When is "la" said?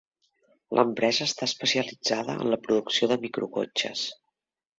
2.55-2.59